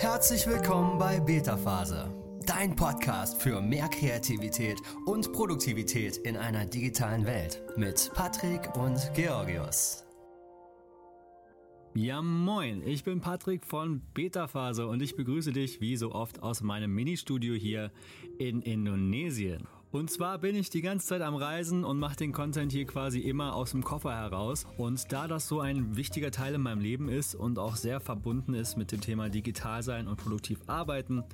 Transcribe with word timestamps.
Herzlich 0.00 0.46
willkommen 0.46 0.96
bei 0.96 1.18
Beta 1.18 1.56
Phase, 1.56 2.08
dein 2.46 2.76
Podcast 2.76 3.42
für 3.42 3.60
mehr 3.60 3.88
Kreativität 3.88 4.80
und 5.06 5.32
Produktivität 5.32 6.18
in 6.18 6.36
einer 6.36 6.66
digitalen 6.66 7.26
Welt 7.26 7.60
mit 7.76 8.08
Patrick 8.14 8.76
und 8.76 9.12
Georgios. 9.14 10.04
Ja, 11.94 12.22
moin, 12.22 12.80
ich 12.86 13.02
bin 13.02 13.20
Patrick 13.20 13.66
von 13.66 14.00
Beta 14.14 14.46
Phase 14.46 14.86
und 14.86 15.02
ich 15.02 15.16
begrüße 15.16 15.50
dich 15.50 15.80
wie 15.80 15.96
so 15.96 16.12
oft 16.12 16.44
aus 16.44 16.62
meinem 16.62 16.94
Ministudio 16.94 17.54
hier 17.54 17.90
in 18.38 18.62
Indonesien. 18.62 19.66
Und 19.90 20.10
zwar 20.10 20.36
bin 20.36 20.54
ich 20.54 20.68
die 20.68 20.82
ganze 20.82 21.06
Zeit 21.06 21.22
am 21.22 21.34
Reisen 21.34 21.82
und 21.82 21.98
mache 21.98 22.16
den 22.16 22.32
Content 22.32 22.70
hier 22.72 22.84
quasi 22.84 23.20
immer 23.20 23.54
aus 23.54 23.70
dem 23.70 23.82
Koffer 23.82 24.14
heraus. 24.14 24.66
Und 24.76 25.10
da 25.12 25.26
das 25.26 25.48
so 25.48 25.60
ein 25.60 25.96
wichtiger 25.96 26.30
Teil 26.30 26.54
in 26.54 26.60
meinem 26.60 26.82
Leben 26.82 27.08
ist 27.08 27.34
und 27.34 27.58
auch 27.58 27.74
sehr 27.74 27.98
verbunden 27.98 28.52
ist 28.52 28.76
mit 28.76 28.92
dem 28.92 29.00
Thema 29.00 29.30
digital 29.30 29.82
sein 29.82 30.06
und 30.06 30.16
produktiv 30.16 30.58
arbeiten, 30.66 31.24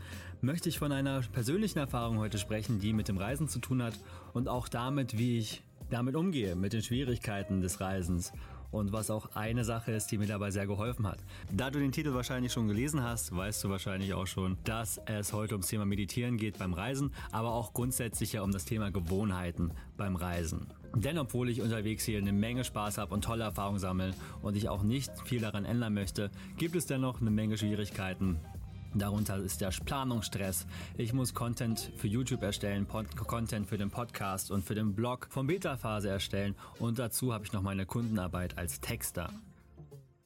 möchte 0.41 0.69
ich 0.69 0.79
von 0.79 0.93
einer 0.93 1.23
persönlichen 1.33 1.81
Erfahrung 1.81 2.19
heute 2.19 2.39
sprechen, 2.39 2.79
die 2.79 2.93
mit 2.93 3.09
dem 3.09 3.17
Reisen 3.17 3.49
zu 3.49 3.59
tun 3.59 3.83
hat 3.83 3.99
und 4.35 4.49
auch 4.49 4.69
damit, 4.69 5.19
wie 5.19 5.39
ich 5.39 5.65
damit 5.91 6.15
umgehe, 6.15 6.55
mit 6.55 6.73
den 6.73 6.83
Schwierigkeiten 6.83 7.61
des 7.61 7.81
Reisens 7.81 8.33
und 8.75 8.93
was 8.93 9.11
auch 9.11 9.35
eine 9.35 9.65
Sache 9.65 9.93
ist, 9.93 10.11
die 10.11 10.19
mir 10.19 10.27
dabei 10.27 10.51
sehr 10.51 10.67
geholfen 10.67 11.07
hat. 11.07 11.19
Da 11.53 11.71
du 11.71 11.79
den 11.79 11.93
Titel 11.93 12.13
wahrscheinlich 12.13 12.53
schon 12.53 12.69
gelesen 12.69 13.03
hast, 13.03 13.35
weißt 13.35 13.63
du 13.65 13.71
wahrscheinlich 13.71 14.13
auch 14.15 14.27
schon, 14.27 14.59
dass 14.65 15.01
es 15.07 15.33
heute 15.33 15.55
ums 15.55 15.69
Thema 15.69 15.85
Meditieren 15.85 16.37
geht 16.37 16.59
beim 16.59 16.75
Reisen, 16.75 17.13
aber 17.31 17.53
auch 17.53 17.73
grundsätzlich 17.73 18.33
ja 18.33 18.43
um 18.43 18.51
das 18.51 18.65
Thema 18.65 18.91
Gewohnheiten 18.91 19.73
beim 19.97 20.17
Reisen. 20.17 20.67
Denn 20.95 21.19
obwohl 21.19 21.49
ich 21.49 21.61
unterwegs 21.63 22.05
hier 22.05 22.19
eine 22.19 22.33
Menge 22.33 22.65
Spaß 22.65 22.99
habe 22.99 23.15
und 23.15 23.25
tolle 23.25 23.45
Erfahrungen 23.45 23.81
sammle 23.81 24.15
und 24.43 24.57
ich 24.57 24.69
auch 24.69 24.83
nicht 24.83 25.11
viel 25.25 25.41
daran 25.41 25.65
ändern 25.65 25.95
möchte, 25.95 26.31
gibt 26.57 26.77
es 26.77 26.87
dennoch 26.87 27.21
eine 27.21 27.31
Menge 27.31 27.57
Schwierigkeiten, 27.59 28.39
Darunter 28.97 29.39
ist 29.39 29.61
der 29.61 29.71
Planungsstress. 29.71 30.67
Ich 30.97 31.13
muss 31.13 31.35
Content 31.35 31.91
für 31.97 32.07
YouTube 32.07 32.43
erstellen, 32.43 32.87
Pod 32.87 33.17
Content 33.17 33.67
für 33.67 33.77
den 33.77 33.91
Podcast 33.91 34.53
und 34.53 34.65
für 34.65 34.77
den 34.77 34.95
Blog 34.95 35.27
von 35.31 35.49
Beta-Phase 35.49 36.09
erstellen 36.09 36.55
und 36.79 37.01
dazu 37.01 37.33
habe 37.33 37.45
ich 37.45 37.53
noch 37.53 37.63
meine 37.63 37.87
Kundenarbeit 37.87 38.57
als 38.57 38.81
Texter. 38.81 39.31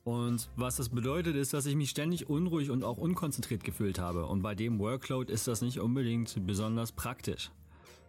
Und 0.04 0.50
was 0.56 0.76
das 0.76 0.90
bedeutet, 0.90 1.34
ist, 1.34 1.54
dass 1.54 1.64
ich 1.64 1.76
mich 1.76 1.90
ständig 1.90 2.28
unruhig 2.28 2.70
und 2.70 2.84
auch 2.84 2.98
unkonzentriert 2.98 3.64
gefühlt 3.64 3.98
habe. 3.98 4.26
Und 4.26 4.42
bei 4.42 4.54
dem 4.54 4.78
Workload 4.78 5.32
ist 5.32 5.48
das 5.48 5.62
nicht 5.62 5.80
unbedingt 5.80 6.46
besonders 6.46 6.92
praktisch. 6.92 7.50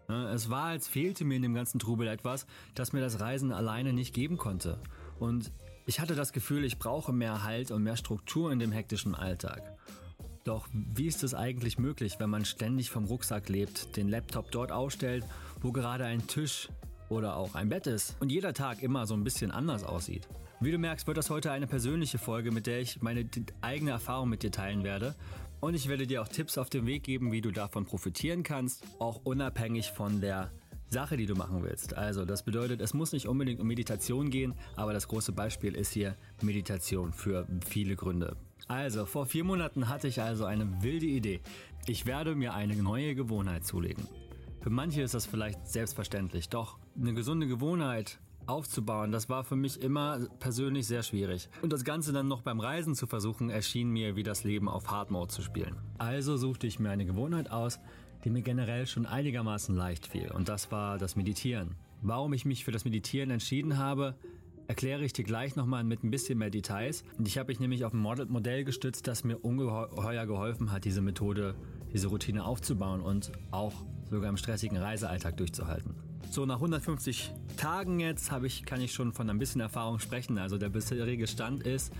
Es 0.07 0.49
war, 0.49 0.65
als 0.65 0.87
fehlte 0.87 1.23
mir 1.23 1.35
in 1.35 1.41
dem 1.41 1.53
ganzen 1.53 1.79
Trubel 1.79 2.07
etwas, 2.07 2.47
das 2.73 2.93
mir 2.93 3.01
das 3.01 3.19
Reisen 3.19 3.51
alleine 3.51 3.93
nicht 3.93 4.13
geben 4.13 4.37
konnte. 4.37 4.81
Und 5.19 5.51
ich 5.85 5.99
hatte 5.99 6.15
das 6.15 6.33
Gefühl, 6.33 6.65
ich 6.65 6.79
brauche 6.79 7.13
mehr 7.13 7.43
Halt 7.43 7.71
und 7.71 7.83
mehr 7.83 7.95
Struktur 7.95 8.51
in 8.51 8.59
dem 8.59 8.71
hektischen 8.71 9.15
Alltag. 9.15 9.77
Doch 10.49 10.67
wie 10.73 11.05
ist 11.05 11.21
es 11.21 11.35
eigentlich 11.35 11.77
möglich, 11.77 12.15
wenn 12.17 12.31
man 12.31 12.43
ständig 12.43 12.89
vom 12.89 13.05
Rucksack 13.05 13.49
lebt, 13.49 13.95
den 13.95 14.09
Laptop 14.09 14.49
dort 14.49 14.71
ausstellt, 14.71 15.23
wo 15.61 15.71
gerade 15.71 16.05
ein 16.05 16.25
Tisch 16.25 16.69
oder 17.07 17.37
auch 17.37 17.53
ein 17.53 17.69
Bett 17.69 17.85
ist 17.85 18.15
und 18.19 18.31
jeder 18.31 18.51
Tag 18.55 18.81
immer 18.81 19.05
so 19.05 19.13
ein 19.13 19.23
bisschen 19.23 19.51
anders 19.51 19.83
aussieht? 19.83 20.27
Wie 20.59 20.71
du 20.71 20.79
merkst, 20.79 21.05
wird 21.05 21.17
das 21.17 21.29
heute 21.29 21.51
eine 21.51 21.67
persönliche 21.67 22.17
Folge, 22.17 22.49
mit 22.49 22.65
der 22.65 22.81
ich 22.81 22.99
meine 23.03 23.29
eigene 23.61 23.91
Erfahrung 23.91 24.27
mit 24.27 24.41
dir 24.41 24.51
teilen 24.51 24.83
werde. 24.83 25.13
Und 25.59 25.75
ich 25.75 25.87
werde 25.87 26.07
dir 26.07 26.23
auch 26.23 26.27
Tipps 26.27 26.57
auf 26.57 26.71
den 26.71 26.87
Weg 26.87 27.03
geben, 27.03 27.31
wie 27.31 27.41
du 27.41 27.51
davon 27.51 27.85
profitieren 27.85 28.41
kannst, 28.41 28.83
auch 28.97 29.21
unabhängig 29.25 29.91
von 29.91 30.19
der 30.19 30.49
Sache, 30.87 31.15
die 31.15 31.27
du 31.27 31.35
machen 31.35 31.61
willst. 31.61 31.95
Also 31.95 32.25
das 32.25 32.41
bedeutet, 32.41 32.81
es 32.81 32.95
muss 32.95 33.11
nicht 33.11 33.27
unbedingt 33.27 33.59
um 33.59 33.67
Meditation 33.67 34.31
gehen, 34.31 34.55
aber 34.75 34.93
das 34.93 35.09
große 35.09 35.31
Beispiel 35.31 35.75
ist 35.75 35.93
hier 35.93 36.17
Meditation 36.41 37.13
für 37.13 37.45
viele 37.63 37.95
Gründe. 37.95 38.35
Also, 38.69 39.07
vor 39.07 39.25
vier 39.25 39.43
Monaten 39.43 39.89
hatte 39.89 40.07
ich 40.07 40.21
also 40.21 40.45
eine 40.45 40.83
wilde 40.83 41.07
Idee. 41.07 41.41
Ich 41.87 42.05
werde 42.05 42.35
mir 42.35 42.53
eine 42.53 42.75
neue 42.75 43.15
Gewohnheit 43.15 43.65
zulegen. 43.65 44.07
Für 44.61 44.69
manche 44.69 45.01
ist 45.01 45.15
das 45.15 45.25
vielleicht 45.25 45.67
selbstverständlich, 45.67 46.49
doch 46.49 46.77
eine 46.95 47.15
gesunde 47.15 47.47
Gewohnheit 47.47 48.19
aufzubauen, 48.45 49.11
das 49.11 49.27
war 49.27 49.43
für 49.43 49.55
mich 49.55 49.81
immer 49.81 50.19
persönlich 50.39 50.85
sehr 50.85 51.01
schwierig. 51.01 51.49
Und 51.63 51.73
das 51.73 51.83
Ganze 51.83 52.13
dann 52.13 52.27
noch 52.27 52.43
beim 52.43 52.59
Reisen 52.59 52.93
zu 52.93 53.07
versuchen, 53.07 53.49
erschien 53.49 53.89
mir 53.89 54.15
wie 54.15 54.23
das 54.23 54.43
Leben 54.43 54.69
auf 54.69 54.91
Hard 54.91 55.09
Mode 55.09 55.29
zu 55.29 55.41
spielen. 55.41 55.75
Also 55.97 56.37
suchte 56.37 56.67
ich 56.67 56.79
mir 56.79 56.91
eine 56.91 57.07
Gewohnheit 57.07 57.49
aus, 57.49 57.79
die 58.23 58.29
mir 58.29 58.43
generell 58.43 58.85
schon 58.85 59.07
einigermaßen 59.07 59.75
leicht 59.75 60.05
fiel. 60.05 60.29
Und 60.29 60.47
das 60.47 60.71
war 60.71 60.99
das 60.99 61.15
Meditieren. 61.15 61.73
Warum 62.03 62.33
ich 62.33 62.45
mich 62.45 62.65
für 62.65 62.71
das 62.71 62.85
Meditieren 62.85 63.31
entschieden 63.31 63.79
habe, 63.79 64.15
erkläre 64.69 65.03
ich 65.03 65.13
dir 65.13 65.23
gleich 65.23 65.55
nochmal 65.55 65.83
mit 65.83 66.03
ein 66.03 66.11
bisschen 66.11 66.37
mehr 66.37 66.51
Details. 66.51 67.03
Ich 67.25 67.39
habe 67.39 67.47
mich 67.47 67.59
nämlich 67.59 67.85
auf 67.85 67.93
ein 67.93 67.99
Modell 67.99 68.63
gestützt, 68.63 69.07
das 69.07 69.23
mir 69.23 69.39
ungeheuer 69.39 70.27
geholfen 70.27 70.71
hat, 70.71 70.85
diese 70.85 71.01
Methode, 71.01 71.55
diese 71.91 72.07
Routine 72.07 72.45
aufzubauen 72.45 73.01
und 73.01 73.31
auch 73.49 73.73
sogar 74.11 74.29
im 74.29 74.37
stressigen 74.37 74.77
Reisealltag 74.77 75.37
durchzuhalten. 75.37 75.95
So, 76.29 76.45
nach 76.45 76.57
150 76.57 77.33
Tagen 77.57 77.99
jetzt 77.99 78.31
ich, 78.43 78.63
kann 78.63 78.79
ich 78.79 78.93
schon 78.93 79.11
von 79.11 79.27
ein 79.31 79.39
bisschen 79.39 79.59
Erfahrung 79.59 79.97
sprechen. 79.97 80.37
Also 80.37 80.59
der 80.59 80.69
bisherige 80.69 81.25
Stand 81.25 81.63
ist, 81.63 81.91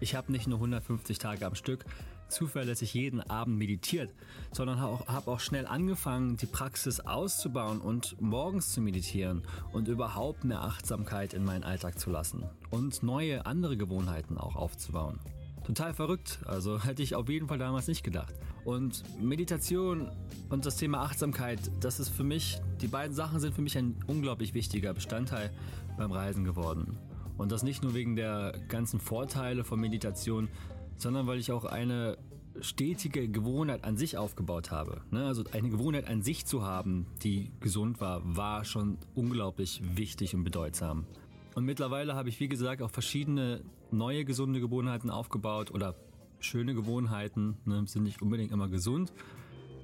ich 0.00 0.14
habe 0.14 0.32
nicht 0.32 0.46
nur 0.46 0.56
150 0.56 1.18
Tage 1.18 1.44
am 1.44 1.54
Stück 1.54 1.84
zuverlässig 2.28 2.94
jeden 2.94 3.20
Abend 3.20 3.58
meditiert, 3.58 4.10
sondern 4.52 4.80
habe 4.80 5.30
auch, 5.30 5.40
schnell 5.40 5.66
angefangen, 5.66 6.36
die 6.36 6.46
Praxis 6.46 7.00
auszubauen 7.00 7.80
und 7.80 8.20
morgens 8.20 8.72
zu 8.72 8.80
meditieren 8.80 9.42
und 9.72 9.88
überhaupt 9.88 10.44
mehr 10.44 10.62
Achtsamkeit 10.62 11.34
in 11.34 11.44
meinen 11.44 11.64
Alltag 11.64 11.98
zu 11.98 12.10
lassen 12.10 12.44
und 12.70 13.02
neue 13.02 13.46
andere 13.46 13.76
Gewohnheiten 13.76 14.38
auch 14.38 14.56
aufzubauen. 14.56 15.18
Total 15.64 15.94
verrückt, 15.94 16.40
also 16.44 16.82
hätte 16.84 17.02
ich 17.02 17.14
auf 17.14 17.28
jeden 17.28 17.48
Fall 17.48 17.58
damals 17.58 17.88
nicht 17.88 18.04
gedacht. 18.04 18.34
Und 18.64 19.02
Meditation 19.20 20.10
und 20.50 20.66
das 20.66 20.76
Thema 20.76 21.02
Achtsamkeit, 21.02 21.58
das 21.80 22.00
ist 22.00 22.10
für 22.10 22.24
mich, 22.24 22.60
die 22.80 22.88
beiden 22.88 23.14
Sachen 23.14 23.40
sind 23.40 23.54
für 23.54 23.62
mich 23.62 23.76
ein 23.76 23.96
unglaublich 24.06 24.54
wichtiger 24.54 24.94
Bestandteil 24.94 25.50
beim 25.96 26.12
Reisen 26.12 26.44
geworden. 26.44 26.98
Und 27.36 27.50
das 27.50 27.62
nicht 27.62 27.82
nur 27.82 27.94
wegen 27.94 28.14
der 28.14 28.54
ganzen 28.68 29.00
Vorteile 29.00 29.64
von 29.64 29.80
Meditation, 29.80 30.48
sondern 30.96 31.26
weil 31.26 31.38
ich 31.38 31.52
auch 31.52 31.64
eine 31.64 32.18
stetige 32.60 33.28
Gewohnheit 33.28 33.84
an 33.84 33.96
sich 33.96 34.16
aufgebaut 34.16 34.70
habe. 34.70 35.02
Ne? 35.10 35.24
Also 35.26 35.44
eine 35.52 35.70
Gewohnheit 35.70 36.06
an 36.06 36.22
sich 36.22 36.46
zu 36.46 36.62
haben, 36.62 37.06
die 37.22 37.50
gesund 37.60 38.00
war, 38.00 38.22
war 38.24 38.64
schon 38.64 38.98
unglaublich 39.14 39.82
wichtig 39.96 40.34
und 40.34 40.44
bedeutsam. 40.44 41.06
Und 41.54 41.64
mittlerweile 41.64 42.14
habe 42.14 42.28
ich, 42.28 42.40
wie 42.40 42.48
gesagt, 42.48 42.82
auch 42.82 42.90
verschiedene 42.90 43.62
neue 43.90 44.24
gesunde 44.24 44.60
Gewohnheiten 44.60 45.10
aufgebaut 45.10 45.70
oder 45.70 45.94
schöne 46.40 46.74
Gewohnheiten, 46.74 47.56
ne, 47.64 47.84
sind 47.86 48.02
nicht 48.02 48.22
unbedingt 48.22 48.52
immer 48.52 48.68
gesund. 48.68 49.12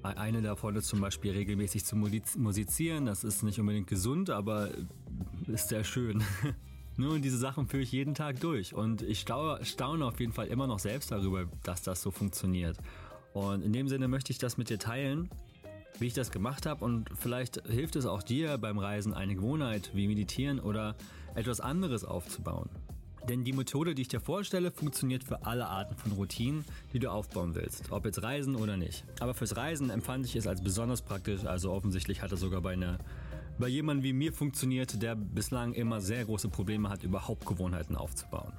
Eine 0.02 0.40
davon 0.40 0.76
ist 0.76 0.86
zum 0.86 1.00
Beispiel 1.00 1.32
regelmäßig 1.32 1.84
zu 1.84 1.94
musizieren. 1.94 3.04
Das 3.04 3.22
ist 3.22 3.42
nicht 3.42 3.60
unbedingt 3.60 3.86
gesund, 3.86 4.30
aber 4.30 4.70
ist 5.46 5.68
sehr 5.68 5.84
schön. 5.84 6.24
Nur 7.00 7.18
diese 7.18 7.38
Sachen 7.38 7.66
führe 7.66 7.82
ich 7.82 7.92
jeden 7.92 8.14
Tag 8.14 8.40
durch 8.40 8.74
und 8.74 9.00
ich 9.00 9.20
staune 9.20 10.04
auf 10.04 10.20
jeden 10.20 10.34
Fall 10.34 10.48
immer 10.48 10.66
noch 10.66 10.78
selbst 10.78 11.10
darüber, 11.10 11.46
dass 11.62 11.80
das 11.80 12.02
so 12.02 12.10
funktioniert. 12.10 12.76
Und 13.32 13.62
in 13.62 13.72
dem 13.72 13.88
Sinne 13.88 14.06
möchte 14.06 14.32
ich 14.32 14.38
das 14.38 14.58
mit 14.58 14.68
dir 14.68 14.78
teilen, 14.78 15.30
wie 15.98 16.08
ich 16.08 16.12
das 16.12 16.30
gemacht 16.30 16.66
habe 16.66 16.84
und 16.84 17.08
vielleicht 17.18 17.66
hilft 17.66 17.96
es 17.96 18.04
auch 18.04 18.22
dir 18.22 18.58
beim 18.58 18.78
Reisen 18.78 19.14
eine 19.14 19.34
Gewohnheit 19.34 19.92
wie 19.94 20.08
Meditieren 20.08 20.60
oder 20.60 20.94
etwas 21.34 21.62
anderes 21.62 22.04
aufzubauen. 22.04 22.68
Denn 23.30 23.44
die 23.44 23.54
Methode, 23.54 23.94
die 23.94 24.02
ich 24.02 24.08
dir 24.08 24.20
vorstelle, 24.20 24.70
funktioniert 24.70 25.24
für 25.24 25.46
alle 25.46 25.68
Arten 25.68 25.96
von 25.96 26.12
Routinen, 26.12 26.66
die 26.92 26.98
du 26.98 27.10
aufbauen 27.10 27.54
willst, 27.54 27.90
ob 27.92 28.04
jetzt 28.04 28.22
Reisen 28.22 28.56
oder 28.56 28.76
nicht. 28.76 29.04
Aber 29.20 29.32
fürs 29.32 29.56
Reisen 29.56 29.88
empfand 29.88 30.26
ich 30.26 30.36
es 30.36 30.46
als 30.46 30.62
besonders 30.62 31.00
praktisch, 31.00 31.46
also 31.46 31.72
offensichtlich 31.72 32.20
hat 32.20 32.30
es 32.32 32.40
sogar 32.40 32.60
bei 32.60 32.74
einer 32.74 32.98
bei 33.60 33.68
jemandem 33.68 34.04
wie 34.04 34.12
mir 34.12 34.32
funktioniert, 34.32 35.00
der 35.02 35.14
bislang 35.14 35.74
immer 35.74 36.00
sehr 36.00 36.24
große 36.24 36.48
Probleme 36.48 36.88
hat, 36.88 37.04
überhaupt 37.04 37.46
Gewohnheiten 37.46 37.94
aufzubauen. 37.94 38.54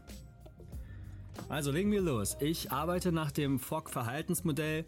Also 1.50 1.72
legen 1.72 1.92
wir 1.92 2.02
los. 2.02 2.38
Ich 2.40 2.72
arbeite 2.72 3.12
nach 3.12 3.32
dem 3.32 3.60
Fogg-Verhaltensmodell 3.60 4.86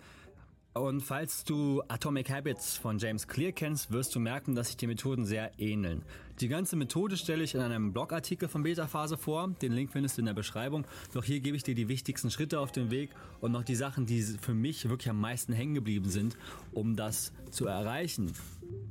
und 0.74 1.02
falls 1.02 1.44
du 1.44 1.84
Atomic 1.88 2.32
Habits 2.32 2.78
von 2.78 2.98
James 2.98 3.28
Clear 3.28 3.52
kennst, 3.52 3.92
wirst 3.92 4.16
du 4.16 4.20
merken, 4.20 4.56
dass 4.56 4.68
sich 4.68 4.78
die 4.78 4.88
Methoden 4.88 5.24
sehr 5.24 5.52
ähneln. 5.60 6.04
Die 6.40 6.48
ganze 6.48 6.76
Methode 6.76 7.16
stelle 7.16 7.44
ich 7.44 7.54
in 7.54 7.62
einem 7.62 7.94
Blogartikel 7.94 8.48
von 8.48 8.64
Beta 8.64 8.88
Phase 8.88 9.16
vor. 9.16 9.50
Den 9.62 9.72
Link 9.72 9.92
findest 9.92 10.18
du 10.18 10.22
in 10.22 10.26
der 10.26 10.34
Beschreibung. 10.34 10.88
Doch 11.14 11.24
hier 11.24 11.42
gebe 11.42 11.56
ich 11.56 11.62
dir 11.62 11.76
die 11.76 11.90
wichtigsten 11.90 12.32
Schritte 12.32 12.60
auf 12.60 12.72
den 12.72 12.90
Weg 12.90 13.12
und 13.40 13.52
noch 13.52 13.64
die 13.64 13.76
Sachen, 13.76 14.08
die 14.08 14.24
für 14.24 14.56
mich 14.56 14.90
wirklich 14.90 15.12
am 15.12 15.22
meisten 15.22 15.54
hängen 15.54 15.76
geblieben 15.76 16.10
sind, 16.10 16.38
um 16.72 16.96
das 16.96 17.34
zu 17.52 17.68
erreichen. 17.68 18.32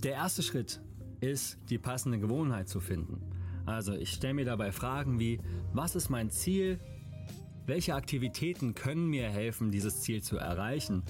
Der 0.05 0.13
erste 0.13 0.45
Schritt 0.45 0.81
ist, 1.23 1.59
die 1.71 1.79
passende 1.79 2.19
Gewohnheit 2.19 2.69
zu 2.69 2.81
finden. 2.81 3.23
Also 3.65 3.95
ich 3.95 4.11
stelle 4.11 4.35
mir 4.35 4.45
dabei 4.45 4.73
Fragen 4.73 5.19
wie, 5.19 5.41
was 5.73 5.95
ist 5.95 6.11
mein 6.11 6.31
Ziel? 6.31 6.81
Welche 7.65 7.95
Aktivitäten 7.95 8.75
können 8.75 9.07
mir 9.07 9.29
helfen, 9.31 9.71
dieses 9.71 10.01
Ziel 10.01 10.23
zu 10.23 10.37
erreichen? 10.37 11.05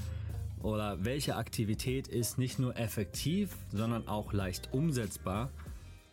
Oder 0.60 1.04
welche 1.04 1.36
Aktivität 1.36 2.08
ist 2.08 2.38
nicht 2.38 2.58
nur 2.58 2.76
effektiv, 2.78 3.56
sondern 3.72 4.06
auch 4.06 4.32
leicht 4.32 4.72
umsetzbar, 4.72 5.50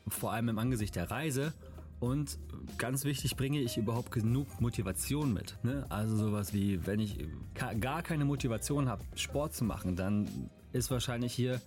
vor 0.08 0.32
allem 0.32 0.50
im 0.50 0.58
Angesicht 0.60 0.96
der 0.96 1.12
Reise? 1.12 1.54
Und 2.00 2.40
ganz 2.78 3.04
wichtig, 3.04 3.36
bringe 3.36 3.60
ich 3.60 3.78
überhaupt 3.78 4.12
genug 4.12 4.62
Motivation 4.62 5.34
mit. 5.34 5.58
Ne? 5.64 5.86
Also 5.90 6.16
sowas 6.16 6.54
wie, 6.54 6.86
wenn 6.88 7.02
ich 7.02 7.18
gar 7.82 8.02
keine 8.02 8.24
Motivation 8.24 8.88
habe, 8.88 9.04
Sport 9.16 9.54
zu 9.54 9.66
machen, 9.66 9.98
dann 9.98 10.50
ist 10.72 10.90
wahrscheinlich 10.90 11.34
hier 11.34 11.60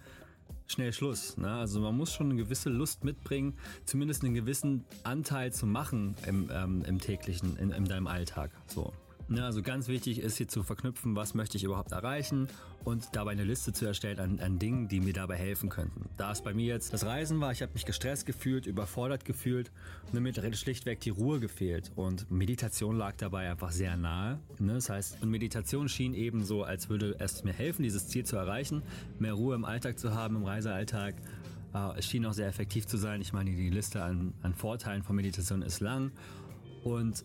schnell 0.66 0.92
Schluss. 0.92 1.36
Ne? 1.36 1.50
Also 1.50 1.80
man 1.80 1.96
muss 1.96 2.12
schon 2.12 2.30
eine 2.30 2.36
gewisse 2.36 2.70
Lust 2.70 3.04
mitbringen, 3.04 3.54
zumindest 3.84 4.24
einen 4.24 4.34
gewissen 4.34 4.84
Anteil 5.04 5.52
zu 5.52 5.66
machen 5.66 6.14
im, 6.26 6.50
ähm, 6.52 6.84
im 6.86 6.98
täglichen, 6.98 7.56
in, 7.56 7.70
in 7.70 7.84
deinem 7.84 8.06
Alltag. 8.06 8.50
So. 8.66 8.92
Ne, 9.32 9.42
also 9.46 9.62
ganz 9.62 9.88
wichtig 9.88 10.18
ist 10.18 10.36
hier 10.36 10.46
zu 10.46 10.62
verknüpfen, 10.62 11.16
was 11.16 11.32
möchte 11.32 11.56
ich 11.56 11.64
überhaupt 11.64 11.92
erreichen 11.92 12.48
und 12.84 13.16
dabei 13.16 13.30
eine 13.30 13.44
Liste 13.44 13.72
zu 13.72 13.86
erstellen 13.86 14.18
an, 14.18 14.40
an 14.40 14.58
Dingen, 14.58 14.88
die 14.88 15.00
mir 15.00 15.14
dabei 15.14 15.36
helfen 15.36 15.70
könnten. 15.70 16.10
Da 16.18 16.32
es 16.32 16.42
bei 16.42 16.52
mir 16.52 16.66
jetzt 16.66 16.92
das 16.92 17.06
Reisen 17.06 17.40
war, 17.40 17.50
ich 17.50 17.62
habe 17.62 17.72
mich 17.72 17.86
gestresst 17.86 18.26
gefühlt, 18.26 18.66
überfordert 18.66 19.24
gefühlt 19.24 19.70
und 20.12 20.20
mir 20.20 20.34
schlichtweg 20.54 21.00
die 21.00 21.08
Ruhe 21.08 21.40
gefehlt 21.40 21.92
und 21.96 22.30
Meditation 22.30 22.98
lag 22.98 23.16
dabei 23.16 23.50
einfach 23.50 23.72
sehr 23.72 23.96
nahe. 23.96 24.38
Ne? 24.58 24.74
Das 24.74 24.90
heißt, 24.90 25.24
Meditation 25.24 25.88
schien 25.88 26.12
eben 26.12 26.44
so, 26.44 26.64
als 26.64 26.90
würde 26.90 27.16
es 27.18 27.42
mir 27.42 27.54
helfen, 27.54 27.84
dieses 27.84 28.08
Ziel 28.08 28.26
zu 28.26 28.36
erreichen, 28.36 28.82
mehr 29.18 29.32
Ruhe 29.32 29.54
im 29.54 29.64
Alltag 29.64 29.98
zu 29.98 30.14
haben, 30.14 30.36
im 30.36 30.44
Reisealltag. 30.44 31.14
Uh, 31.74 31.94
es 31.96 32.04
schien 32.04 32.26
auch 32.26 32.34
sehr 32.34 32.48
effektiv 32.48 32.86
zu 32.86 32.98
sein. 32.98 33.22
Ich 33.22 33.32
meine, 33.32 33.50
die 33.50 33.70
Liste 33.70 34.02
an, 34.02 34.34
an 34.42 34.52
Vorteilen 34.52 35.02
von 35.02 35.16
Meditation 35.16 35.62
ist 35.62 35.80
lang. 35.80 36.12
Und 36.84 37.24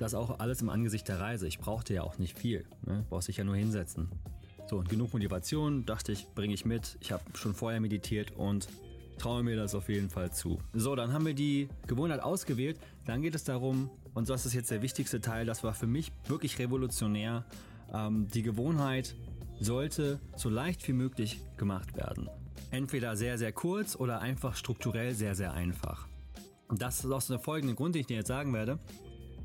das 0.00 0.14
auch 0.14 0.38
alles 0.38 0.62
im 0.62 0.70
Angesicht 0.70 1.08
der 1.08 1.20
Reise. 1.20 1.46
Ich 1.46 1.58
brauchte 1.58 1.92
ja 1.94 2.02
auch 2.02 2.18
nicht 2.18 2.38
viel. 2.38 2.64
Ne? 2.86 3.04
Brauchst 3.10 3.28
dich 3.28 3.36
ja 3.36 3.44
nur 3.44 3.56
hinsetzen. 3.56 4.08
So, 4.68 4.78
und 4.78 4.88
genug 4.88 5.12
Motivation, 5.12 5.84
dachte 5.84 6.12
ich, 6.12 6.26
bringe 6.34 6.54
ich 6.54 6.64
mit. 6.64 6.96
Ich 7.00 7.12
habe 7.12 7.22
schon 7.34 7.54
vorher 7.54 7.80
meditiert 7.80 8.32
und 8.36 8.68
traue 9.18 9.42
mir 9.42 9.56
das 9.56 9.74
auf 9.74 9.88
jeden 9.88 10.08
Fall 10.08 10.32
zu. 10.32 10.58
So, 10.72 10.94
dann 10.94 11.12
haben 11.12 11.26
wir 11.26 11.34
die 11.34 11.68
Gewohnheit 11.86 12.22
ausgewählt. 12.22 12.78
Dann 13.04 13.20
geht 13.20 13.34
es 13.34 13.44
darum, 13.44 13.90
und 14.14 14.30
das 14.30 14.46
ist 14.46 14.54
jetzt 14.54 14.70
der 14.70 14.80
wichtigste 14.80 15.20
Teil, 15.20 15.44
das 15.44 15.62
war 15.62 15.74
für 15.74 15.86
mich 15.86 16.12
wirklich 16.28 16.58
revolutionär. 16.58 17.44
Ähm, 17.92 18.28
die 18.28 18.42
Gewohnheit 18.42 19.16
sollte 19.60 20.20
so 20.36 20.48
leicht 20.48 20.86
wie 20.88 20.92
möglich 20.92 21.40
gemacht 21.58 21.94
werden. 21.96 22.30
Entweder 22.70 23.16
sehr, 23.16 23.36
sehr 23.36 23.52
kurz 23.52 23.96
oder 23.96 24.20
einfach 24.20 24.56
strukturell 24.56 25.14
sehr, 25.14 25.34
sehr 25.34 25.52
einfach. 25.52 26.06
Das 26.72 27.04
ist 27.04 27.10
aus 27.10 27.26
dem 27.26 27.40
folgenden 27.40 27.76
Grund, 27.76 27.96
den 27.96 28.00
ich 28.00 28.06
dir 28.06 28.18
jetzt 28.18 28.28
sagen 28.28 28.54
werde. 28.54 28.78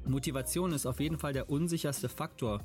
Motivation 0.08 0.72
ist 0.72 0.86
auf 0.86 1.00
jeden 1.00 1.18
Fall 1.18 1.34
der 1.34 1.50
unsicherste 1.50 2.10
Faktor 2.10 2.62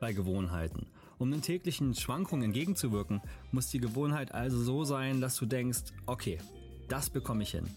bei 0.00 0.12
Gewohnheiten. 0.12 0.86
Um 1.18 1.30
den 1.30 1.42
täglichen 1.42 1.94
Schwankungen 1.94 2.44
entgegenzuwirken, 2.44 3.20
muss 3.52 3.68
die 3.68 3.80
Gewohnheit 3.80 4.32
also 4.32 4.62
so 4.62 4.84
sein, 4.84 5.20
dass 5.20 5.36
du 5.36 5.46
denkst, 5.46 5.92
okay, 6.06 6.38
das 6.88 7.10
bekomme 7.10 7.42
ich 7.42 7.50
hin. 7.50 7.68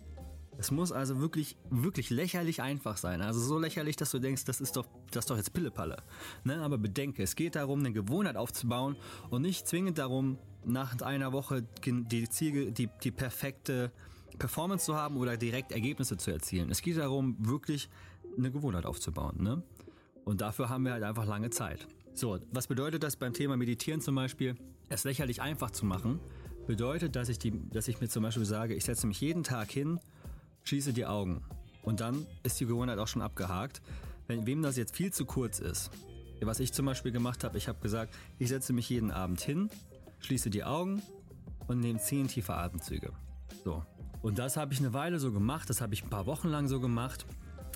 Es 0.57 0.71
muss 0.71 0.91
also 0.91 1.19
wirklich, 1.19 1.57
wirklich 1.69 2.09
lächerlich 2.09 2.61
einfach 2.61 2.97
sein. 2.97 3.21
Also 3.21 3.39
so 3.39 3.59
lächerlich, 3.59 3.95
dass 3.95 4.11
du 4.11 4.19
denkst, 4.19 4.45
das 4.45 4.61
ist 4.61 4.75
doch, 4.77 4.85
das 5.11 5.25
ist 5.25 5.29
doch 5.29 5.37
jetzt 5.37 5.53
Pillepalle. 5.53 5.97
Ne? 6.43 6.61
Aber 6.61 6.77
bedenke, 6.77 7.23
es 7.23 7.35
geht 7.35 7.55
darum, 7.55 7.79
eine 7.79 7.91
Gewohnheit 7.91 8.37
aufzubauen 8.37 8.95
und 9.29 9.41
nicht 9.41 9.67
zwingend 9.67 9.97
darum, 9.97 10.37
nach 10.65 11.01
einer 11.01 11.33
Woche 11.33 11.63
die, 11.85 12.29
Ziel, 12.29 12.71
die, 12.71 12.89
die 13.03 13.11
perfekte 13.11 13.91
Performance 14.39 14.85
zu 14.85 14.95
haben 14.95 15.17
oder 15.17 15.37
direkt 15.37 15.71
Ergebnisse 15.71 16.17
zu 16.17 16.31
erzielen. 16.31 16.69
Es 16.69 16.81
geht 16.81 16.97
darum, 16.97 17.35
wirklich 17.39 17.89
eine 18.37 18.51
Gewohnheit 18.51 18.85
aufzubauen. 18.85 19.41
Ne? 19.41 19.63
Und 20.25 20.41
dafür 20.41 20.69
haben 20.69 20.85
wir 20.85 20.93
halt 20.93 21.03
einfach 21.03 21.25
lange 21.25 21.49
Zeit. 21.49 21.87
So, 22.13 22.39
was 22.51 22.67
bedeutet 22.67 23.03
das 23.03 23.15
beim 23.15 23.33
Thema 23.33 23.57
Meditieren 23.57 24.01
zum 24.01 24.15
Beispiel? 24.15 24.55
Es 24.89 25.03
lächerlich 25.03 25.41
einfach 25.41 25.71
zu 25.71 25.85
machen, 25.85 26.19
bedeutet, 26.67 27.15
dass 27.15 27.29
ich, 27.29 27.39
die, 27.39 27.51
dass 27.69 27.87
ich 27.87 27.99
mir 27.99 28.07
zum 28.07 28.23
Beispiel 28.23 28.45
sage, 28.45 28.75
ich 28.75 28.85
setze 28.85 29.07
mich 29.07 29.19
jeden 29.19 29.43
Tag 29.43 29.71
hin, 29.71 29.99
schließe 30.63 30.93
die 30.93 31.05
Augen. 31.05 31.41
Und 31.81 31.99
dann 31.99 32.25
ist 32.43 32.59
die 32.59 32.65
Gewohnheit 32.65 32.99
auch 32.99 33.07
schon 33.07 33.21
abgehakt. 33.21 33.81
Wenn 34.27 34.45
wem 34.45 34.61
das 34.61 34.77
jetzt 34.77 34.95
viel 34.95 35.11
zu 35.11 35.25
kurz 35.25 35.59
ist, 35.59 35.91
was 36.41 36.59
ich 36.59 36.73
zum 36.73 36.85
Beispiel 36.85 37.11
gemacht 37.11 37.43
habe, 37.43 37.57
ich 37.57 37.67
habe 37.67 37.79
gesagt, 37.79 38.13
ich 38.37 38.49
setze 38.49 38.73
mich 38.73 38.89
jeden 38.89 39.11
Abend 39.11 39.41
hin, 39.41 39.69
schließe 40.19 40.49
die 40.49 40.63
Augen 40.63 41.01
und 41.67 41.79
nehme 41.79 41.99
zehn 41.99 42.27
tiefe 42.27 42.53
Atemzüge. 42.53 43.11
So. 43.63 43.83
Und 44.21 44.39
das 44.39 44.55
habe 44.57 44.73
ich 44.73 44.79
eine 44.79 44.93
Weile 44.93 45.19
so 45.19 45.31
gemacht, 45.31 45.69
das 45.69 45.81
habe 45.81 45.93
ich 45.93 46.03
ein 46.03 46.09
paar 46.09 46.25
Wochen 46.25 46.47
lang 46.47 46.67
so 46.67 46.79
gemacht. 46.79 47.25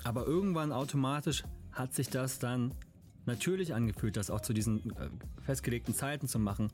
Aber 0.08 0.26
irgendwann 0.26 0.72
automatisch 0.72 1.44
hat 1.70 1.92
sich 1.92 2.08
das 2.08 2.38
dann 2.38 2.72
natürlich 3.26 3.74
angefühlt, 3.74 4.16
das 4.16 4.30
auch 4.30 4.40
zu 4.40 4.54
diesen 4.54 4.78
äh, 4.96 5.10
festgelegten 5.42 5.92
Zeiten 5.92 6.26
zu 6.26 6.38
machen. 6.38 6.72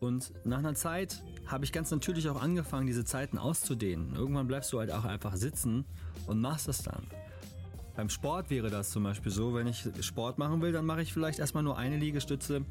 Und 0.00 0.32
nach 0.46 0.60
einer 0.60 0.74
Zeit 0.74 1.22
habe 1.44 1.66
ich 1.66 1.72
ganz 1.72 1.90
natürlich 1.90 2.26
auch 2.30 2.40
angefangen, 2.40 2.86
diese 2.86 3.04
Zeiten 3.04 3.36
auszudehnen. 3.36 4.14
Irgendwann 4.14 4.46
bleibst 4.46 4.72
du 4.72 4.78
halt 4.78 4.90
auch 4.92 5.04
einfach 5.04 5.36
sitzen 5.36 5.84
und 6.26 6.40
machst 6.40 6.68
das 6.68 6.82
dann. 6.82 7.02
Beim 7.96 8.08
Sport 8.08 8.48
wäre 8.48 8.70
das 8.70 8.88
zum 8.88 9.02
Beispiel 9.02 9.30
so, 9.30 9.52
wenn 9.52 9.66
ich 9.66 9.86
Sport 10.00 10.38
machen 10.38 10.62
will, 10.62 10.72
dann 10.72 10.86
mache 10.86 11.02
ich 11.02 11.12
vielleicht 11.12 11.38
erstmal 11.38 11.62
nur 11.62 11.76
eine 11.76 11.98
Liegestütze 11.98 12.64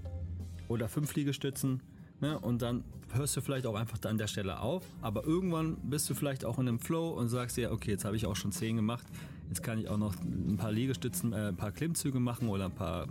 oder 0.70 0.90
fünf 0.90 1.14
Liegestützen 1.14 1.84
Ne? 2.22 2.38
Und 2.38 2.62
dann 2.62 2.84
hörst 3.14 3.36
du 3.38 3.42
vielleicht 3.42 3.66
auch 3.66 3.76
einfach 3.76 3.98
an 4.04 4.18
der 4.18 4.28
Stelle 4.28 4.60
auf. 4.60 4.84
Aber 5.02 5.24
irgendwann 5.24 5.78
bist 5.84 6.10
du 6.10 6.14
vielleicht 6.14 6.46
auch 6.46 6.60
in 6.60 6.68
einem 6.68 6.80
Flow 6.80 7.10
und 7.10 7.30
sagst 7.30 7.58
dir, 7.58 7.72
okay, 7.72 7.92
jetzt 7.92 8.06
habe 8.06 8.16
ich 8.16 8.26
auch 8.26 8.36
schon 8.36 8.52
10 8.52 8.76
gemacht. 8.76 9.06
Jetzt 9.50 9.64
kann 9.64 9.80
ich 9.80 9.90
auch 9.90 9.98
noch 9.98 10.16
ein 10.22 10.58
paar 10.58 10.72
Liegestützen, 10.72 11.34
äh, 11.34 11.50
ein 11.50 11.58
paar 11.58 11.72
Klimmzüge 11.72 12.20
machen 12.20 12.48
oder 12.48 12.66
ein 12.66 12.76
paar 12.76 13.08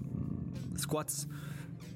Squats. 0.79 1.29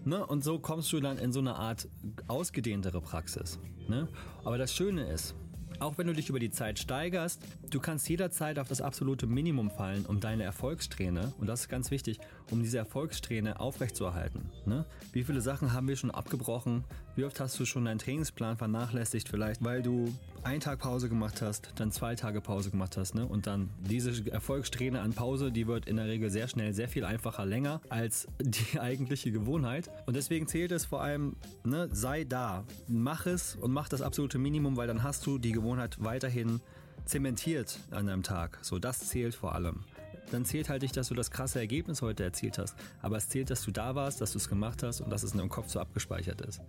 Ne? 0.04 0.26
Und 0.26 0.42
so 0.42 0.58
kommst 0.58 0.92
du 0.92 1.00
dann 1.00 1.18
in 1.18 1.32
so 1.32 1.40
eine 1.40 1.54
Art 1.54 1.88
ausgedehntere 2.26 3.00
Praxis. 3.00 3.58
Ne? 3.88 4.08
Aber 4.44 4.58
das 4.58 4.74
Schöne 4.74 5.06
ist, 5.06 5.34
auch 5.78 5.98
wenn 5.98 6.06
du 6.06 6.12
dich 6.12 6.28
über 6.28 6.38
die 6.38 6.50
Zeit 6.50 6.78
steigerst, 6.78 7.42
du 7.70 7.80
kannst 7.80 8.08
jederzeit 8.08 8.58
auf 8.58 8.68
das 8.68 8.80
absolute 8.80 9.26
Minimum 9.26 9.70
fallen, 9.70 10.06
um 10.06 10.20
deine 10.20 10.44
Erfolgssträhne, 10.44 11.32
und 11.38 11.46
das 11.46 11.62
ist 11.62 11.68
ganz 11.68 11.90
wichtig, 11.90 12.18
um 12.50 12.62
diese 12.62 12.78
Erfolgssträhne 12.78 13.58
aufrechtzuerhalten. 13.60 14.50
Ne? 14.66 14.86
Wie 15.12 15.24
viele 15.24 15.40
Sachen 15.40 15.72
haben 15.72 15.88
wir 15.88 15.96
schon 15.96 16.10
abgebrochen? 16.10 16.84
Wie 17.16 17.24
oft 17.24 17.40
hast 17.40 17.58
du 17.58 17.64
schon 17.64 17.84
deinen 17.84 17.98
Trainingsplan 17.98 18.56
vernachlässigt, 18.56 19.28
vielleicht 19.28 19.64
weil 19.64 19.82
du 19.82 20.12
einen 20.44 20.60
Tag 20.60 20.80
Pause 20.80 21.08
gemacht 21.08 21.42
hast, 21.42 21.72
dann 21.76 21.92
zwei 21.92 22.14
Tage 22.14 22.40
Pause 22.40 22.70
gemacht 22.70 22.96
hast, 22.96 23.14
ne? 23.14 23.26
Und 23.26 23.46
dann 23.46 23.70
diese 23.80 24.30
Erfolgssträhne 24.30 25.00
an 25.00 25.12
Pause, 25.12 25.52
die 25.52 25.66
wird 25.66 25.86
in 25.86 25.96
der 25.96 26.06
Regel 26.06 26.30
sehr 26.30 26.48
schnell, 26.48 26.74
sehr 26.74 26.88
viel 26.88 27.04
einfacher 27.04 27.46
länger 27.46 27.80
als 27.88 28.26
die 28.40 28.80
eigentliche 28.80 29.30
Gewohnheit. 29.32 29.90
Und 30.06 30.16
deswegen 30.16 30.46
zählt 30.46 30.72
es 30.72 30.84
vor 30.84 31.02
allem, 31.02 31.36
ne, 31.64 31.88
sei 31.92 32.24
da, 32.24 32.64
mach 32.88 33.26
es 33.26 33.56
und 33.56 33.72
mach 33.72 33.88
das 33.88 34.02
absolute 34.02 34.38
Minimum, 34.38 34.76
weil 34.76 34.88
dann 34.88 35.02
hast 35.02 35.26
du 35.26 35.38
die 35.38 35.52
Gewohnheit 35.52 36.02
weiterhin 36.02 36.60
zementiert 37.04 37.78
an 37.90 38.06
deinem 38.06 38.22
Tag. 38.22 38.58
So, 38.62 38.78
das 38.78 39.08
zählt 39.08 39.34
vor 39.34 39.54
allem 39.54 39.84
dann 40.32 40.44
zählt 40.44 40.68
halt 40.68 40.82
nicht, 40.82 40.96
dass 40.96 41.08
du 41.08 41.14
das 41.14 41.30
krasse 41.30 41.58
Ergebnis 41.58 42.02
heute 42.02 42.24
erzielt 42.24 42.58
hast. 42.58 42.76
Aber 43.00 43.16
es 43.16 43.28
zählt, 43.28 43.50
dass 43.50 43.62
du 43.62 43.70
da 43.70 43.94
warst, 43.94 44.20
dass 44.20 44.32
du 44.32 44.38
es 44.38 44.48
gemacht 44.48 44.82
hast 44.82 45.00
und 45.00 45.10
dass 45.10 45.22
es 45.22 45.32
in 45.32 45.38
deinem 45.38 45.50
Kopf 45.50 45.68
so 45.68 45.80
abgespeichert 45.80 46.40
ist. 46.42 46.60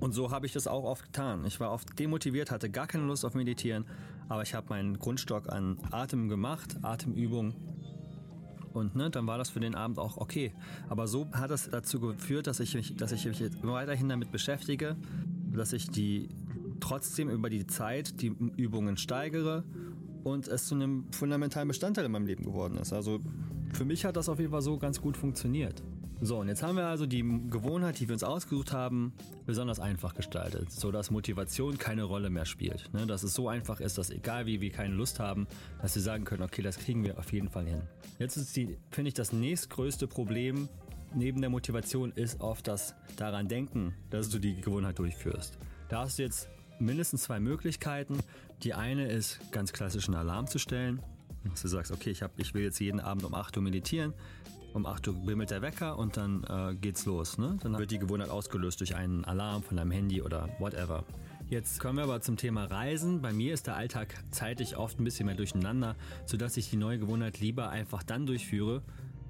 Und 0.00 0.12
so 0.12 0.30
habe 0.30 0.46
ich 0.46 0.52
das 0.52 0.66
auch 0.66 0.84
oft 0.84 1.04
getan. 1.04 1.44
Ich 1.44 1.60
war 1.60 1.70
oft 1.70 1.98
demotiviert, 1.98 2.50
hatte 2.50 2.70
gar 2.70 2.86
keine 2.86 3.04
Lust 3.04 3.24
auf 3.24 3.34
Meditieren, 3.34 3.84
aber 4.28 4.42
ich 4.42 4.54
habe 4.54 4.68
meinen 4.70 4.98
Grundstock 4.98 5.50
an 5.50 5.78
Atem 5.90 6.28
gemacht, 6.28 6.78
Atemübung. 6.82 7.54
Und 8.72 8.94
ne, 8.94 9.10
dann 9.10 9.26
war 9.26 9.36
das 9.36 9.50
für 9.50 9.60
den 9.60 9.74
Abend 9.74 9.98
auch 9.98 10.16
okay. 10.16 10.54
Aber 10.88 11.06
so 11.06 11.28
hat 11.32 11.50
es 11.50 11.68
dazu 11.70 12.00
geführt, 12.00 12.46
dass 12.46 12.60
ich 12.60 12.74
mich, 12.74 12.96
dass 12.96 13.12
ich 13.12 13.26
mich 13.26 13.42
weiterhin 13.62 14.08
damit 14.08 14.30
beschäftige, 14.30 14.96
dass 15.52 15.72
ich 15.72 15.90
die 15.90 16.28
trotzdem 16.80 17.28
über 17.28 17.50
die 17.50 17.66
Zeit 17.66 18.22
die 18.22 18.32
Übungen 18.56 18.96
steigere 18.96 19.64
und 20.24 20.48
es 20.48 20.66
zu 20.66 20.76
einem 20.76 21.06
fundamentalen 21.12 21.68
Bestandteil 21.68 22.06
in 22.06 22.12
meinem 22.12 22.26
Leben 22.26 22.44
geworden 22.44 22.78
ist. 22.78 22.92
Also 22.92 23.20
für 23.72 23.84
mich 23.84 24.04
hat 24.04 24.16
das 24.16 24.28
auf 24.28 24.38
jeden 24.38 24.52
Fall 24.52 24.62
so 24.62 24.78
ganz 24.78 25.00
gut 25.00 25.16
funktioniert. 25.16 25.82
So, 26.22 26.36
und 26.36 26.48
jetzt 26.48 26.62
haben 26.62 26.76
wir 26.76 26.86
also 26.86 27.06
die 27.06 27.22
Gewohnheit, 27.22 27.98
die 27.98 28.06
wir 28.06 28.12
uns 28.12 28.22
ausgesucht 28.22 28.72
haben, 28.72 29.14
besonders 29.46 29.80
einfach 29.80 30.14
gestaltet, 30.14 30.70
sodass 30.70 31.10
Motivation 31.10 31.78
keine 31.78 32.02
Rolle 32.02 32.28
mehr 32.28 32.44
spielt. 32.44 32.92
Ne? 32.92 33.06
Dass 33.06 33.22
es 33.22 33.32
so 33.32 33.48
einfach 33.48 33.80
ist, 33.80 33.96
dass 33.96 34.10
egal 34.10 34.44
wie 34.44 34.60
wir 34.60 34.70
keine 34.70 34.94
Lust 34.94 35.18
haben, 35.18 35.46
dass 35.80 35.94
wir 35.94 36.02
sagen 36.02 36.24
können, 36.24 36.42
okay, 36.42 36.60
das 36.60 36.78
kriegen 36.78 37.04
wir 37.04 37.18
auf 37.18 37.32
jeden 37.32 37.48
Fall 37.48 37.64
hin. 37.64 37.80
Jetzt 38.18 38.36
ist 38.36 38.54
die, 38.54 38.76
finde 38.90 39.08
ich, 39.08 39.14
das 39.14 39.32
nächstgrößte 39.32 40.06
Problem 40.06 40.68
neben 41.14 41.40
der 41.40 41.48
Motivation 41.48 42.12
ist 42.12 42.40
oft 42.40 42.68
das 42.68 42.94
daran 43.16 43.48
denken, 43.48 43.94
dass 44.10 44.28
du 44.28 44.38
die 44.38 44.60
Gewohnheit 44.60 44.98
durchführst. 44.98 45.58
Da 45.88 46.02
hast 46.02 46.18
du 46.18 46.22
jetzt 46.22 46.50
mindestens 46.78 47.22
zwei 47.22 47.40
Möglichkeiten. 47.40 48.18
Die 48.62 48.74
eine 48.74 49.10
ist 49.10 49.40
ganz 49.52 49.72
klassisch 49.72 50.06
einen 50.06 50.18
Alarm 50.18 50.46
zu 50.46 50.58
stellen. 50.58 51.00
Dass 51.48 51.62
du 51.62 51.68
sagst, 51.68 51.90
okay, 51.90 52.10
ich, 52.10 52.22
hab, 52.22 52.38
ich 52.38 52.52
will 52.52 52.62
jetzt 52.62 52.78
jeden 52.78 53.00
Abend 53.00 53.24
um 53.24 53.34
8 53.34 53.56
Uhr 53.56 53.62
meditieren 53.62 54.12
um 54.72 54.86
8 54.86 55.08
Uhr 55.08 55.14
bimmelt 55.14 55.50
der 55.50 55.62
Wecker 55.62 55.98
und 55.98 56.16
dann 56.16 56.44
äh, 56.44 56.74
geht's 56.74 57.04
los. 57.06 57.38
Ne? 57.38 57.58
Dann 57.62 57.78
wird 57.78 57.90
die 57.90 57.98
Gewohnheit 57.98 58.30
ausgelöst 58.30 58.80
durch 58.80 58.94
einen 58.94 59.24
Alarm 59.24 59.62
von 59.62 59.76
deinem 59.76 59.90
Handy 59.90 60.22
oder 60.22 60.48
whatever. 60.58 61.04
Jetzt 61.48 61.80
kommen 61.80 61.98
wir 61.98 62.04
aber 62.04 62.20
zum 62.20 62.36
Thema 62.36 62.64
Reisen. 62.64 63.22
Bei 63.22 63.32
mir 63.32 63.54
ist 63.54 63.66
der 63.66 63.76
Alltag 63.76 64.14
zeitlich 64.30 64.76
oft 64.76 65.00
ein 65.00 65.04
bisschen 65.04 65.26
mehr 65.26 65.34
durcheinander, 65.34 65.96
sodass 66.24 66.56
ich 66.56 66.70
die 66.70 66.76
neue 66.76 66.98
Gewohnheit 66.98 67.40
lieber 67.40 67.70
einfach 67.70 68.02
dann 68.04 68.26
durchführe, 68.26 68.82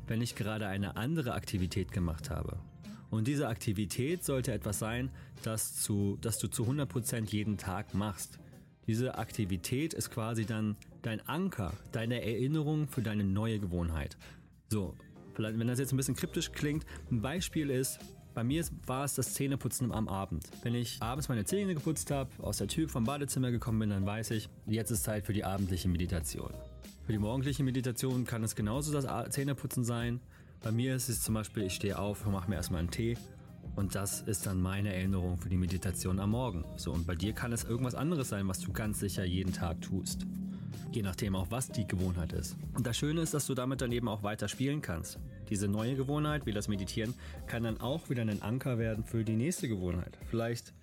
wenn 0.06 0.20
ich 0.20 0.34
gerade 0.34 0.66
eine 0.66 0.96
andere 0.96 1.32
Aktivität 1.32 1.92
gemacht 1.92 2.28
habe. 2.28 2.58
Und 3.10 3.26
diese 3.26 3.48
Aktivität 3.48 4.24
sollte 4.24 4.52
etwas 4.52 4.78
sein, 4.78 5.10
das, 5.42 5.80
zu, 5.80 6.18
das 6.20 6.38
du 6.38 6.48
zu 6.48 6.64
100% 6.64 7.30
jeden 7.30 7.56
Tag 7.56 7.94
machst. 7.94 8.38
Diese 8.86 9.18
Aktivität 9.18 9.94
ist 9.94 10.10
quasi 10.10 10.44
dann 10.44 10.76
dein 11.02 11.26
Anker, 11.26 11.72
deine 11.92 12.22
Erinnerung 12.22 12.86
für 12.88 13.02
deine 13.02 13.24
neue 13.24 13.58
Gewohnheit. 13.58 14.16
So, 14.68 14.94
vielleicht, 15.34 15.58
wenn 15.58 15.68
das 15.68 15.78
jetzt 15.78 15.92
ein 15.92 15.96
bisschen 15.96 16.16
kryptisch 16.16 16.52
klingt, 16.52 16.84
ein 17.10 17.20
Beispiel 17.20 17.70
ist, 17.70 17.98
bei 18.34 18.44
mir 18.44 18.64
war 18.86 19.04
es 19.04 19.14
das 19.14 19.34
Zähneputzen 19.34 19.92
am 19.92 20.08
Abend. 20.08 20.44
Wenn 20.62 20.74
ich 20.74 21.02
abends 21.02 21.28
meine 21.28 21.44
Zähne 21.44 21.74
geputzt 21.74 22.10
habe, 22.10 22.30
aus 22.42 22.58
der 22.58 22.68
Tür 22.68 22.88
vom 22.88 23.04
Badezimmer 23.04 23.50
gekommen 23.50 23.80
bin, 23.80 23.90
dann 23.90 24.06
weiß 24.06 24.30
ich, 24.30 24.48
jetzt 24.66 24.90
ist 24.90 25.02
Zeit 25.02 25.26
für 25.26 25.32
die 25.32 25.44
abendliche 25.44 25.88
Meditation. 25.88 26.52
Für 27.04 27.12
die 27.12 27.18
morgendliche 27.18 27.64
Meditation 27.64 28.24
kann 28.24 28.44
es 28.44 28.54
genauso 28.54 28.92
das 28.92 29.30
Zähneputzen 29.30 29.84
sein. 29.84 30.20
Bei 30.62 30.70
mir 30.70 30.94
ist 30.94 31.08
es 31.08 31.22
zum 31.22 31.34
Beispiel, 31.34 31.64
ich 31.64 31.74
stehe 31.74 31.98
auf 31.98 32.24
und 32.24 32.32
mache 32.32 32.48
mir 32.48 32.56
erstmal 32.56 32.80
einen 32.80 32.90
Tee 32.90 33.16
und 33.76 33.94
das 33.94 34.20
ist 34.22 34.46
dann 34.46 34.60
meine 34.60 34.94
Erinnerung 34.94 35.38
für 35.38 35.48
die 35.48 35.56
Meditation 35.56 36.20
am 36.20 36.30
Morgen. 36.30 36.64
So, 36.76 36.92
und 36.92 37.06
bei 37.06 37.14
dir 37.14 37.32
kann 37.32 37.52
es 37.52 37.64
irgendwas 37.64 37.94
anderes 37.94 38.28
sein, 38.28 38.46
was 38.46 38.60
du 38.60 38.72
ganz 38.72 39.00
sicher 39.00 39.24
jeden 39.24 39.52
Tag 39.52 39.80
tust. 39.80 40.26
Je 40.92 41.02
nachdem 41.02 41.36
auch, 41.36 41.46
was 41.50 41.68
die 41.68 41.86
Gewohnheit 41.86 42.32
ist. 42.32 42.56
Und 42.74 42.84
das 42.84 42.96
Schöne 42.96 43.20
ist, 43.20 43.32
dass 43.32 43.46
du 43.46 43.54
damit 43.54 43.80
dann 43.80 43.92
eben 43.92 44.08
auch 44.08 44.24
weiter 44.24 44.48
spielen 44.48 44.82
kannst. 44.82 45.20
Diese 45.48 45.68
neue 45.68 45.94
Gewohnheit, 45.94 46.46
wie 46.46 46.52
das 46.52 46.66
Meditieren, 46.66 47.14
kann 47.46 47.62
dann 47.62 47.80
auch 47.80 48.10
wieder 48.10 48.22
ein 48.22 48.42
Anker 48.42 48.76
werden 48.78 49.04
für 49.04 49.22
die 49.22 49.36
nächste 49.36 49.68
Gewohnheit. 49.68 50.18
Vielleicht 50.28 50.74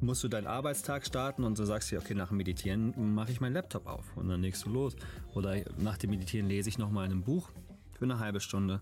musst 0.00 0.24
du 0.24 0.28
deinen 0.28 0.48
Arbeitstag 0.48 1.06
starten 1.06 1.44
und 1.44 1.56
du 1.56 1.64
sagst 1.64 1.90
dir, 1.92 2.00
okay, 2.00 2.14
nach 2.14 2.28
dem 2.28 2.38
Meditieren 2.38 3.14
mache 3.14 3.30
ich 3.30 3.40
meinen 3.40 3.54
Laptop 3.54 3.86
auf 3.86 4.04
und 4.16 4.28
dann 4.28 4.42
legst 4.42 4.66
du 4.66 4.70
los. 4.70 4.96
Oder 5.34 5.56
nach 5.78 5.98
dem 5.98 6.10
Meditieren 6.10 6.48
lese 6.48 6.68
ich 6.68 6.78
nochmal 6.78 7.08
ein 7.08 7.22
Buch 7.22 7.50
für 7.92 8.04
eine 8.04 8.18
halbe 8.18 8.40
Stunde. 8.40 8.80